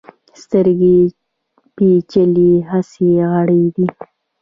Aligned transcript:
سترګې 0.41 0.97
پیچلي 1.75 2.51
حسي 2.69 3.09
غړي 3.31 3.63
دي. 3.75 3.87